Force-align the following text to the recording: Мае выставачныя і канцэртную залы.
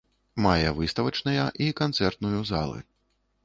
Мае 0.45 0.69
выставачныя 0.79 1.45
і 1.67 1.69
канцэртную 1.83 2.41
залы. 2.55 2.79